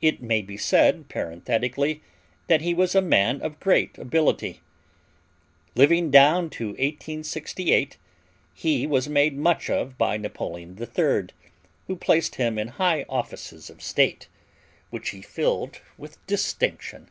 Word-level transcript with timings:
It 0.00 0.22
may 0.22 0.40
be 0.40 0.56
said 0.56 1.10
parenthetically 1.10 2.00
that 2.46 2.62
he 2.62 2.72
was 2.72 2.94
a 2.94 3.02
man 3.02 3.42
of 3.42 3.60
great 3.60 3.98
ability. 3.98 4.62
Living 5.74 6.10
down 6.10 6.48
to 6.56 6.68
1868, 6.68 7.98
he 8.54 8.86
was 8.86 9.10
made 9.10 9.36
much 9.36 9.68
of 9.68 9.98
by 9.98 10.16
Napoleon 10.16 10.78
III., 10.80 11.26
who 11.86 11.96
placed 11.96 12.36
him 12.36 12.58
in 12.58 12.68
high 12.68 13.04
offices 13.10 13.68
of 13.68 13.82
state, 13.82 14.26
which 14.88 15.10
he 15.10 15.20
filled 15.20 15.82
with 15.98 16.26
distinction. 16.26 17.10